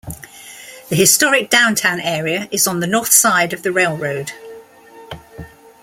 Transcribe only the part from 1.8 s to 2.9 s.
area is on the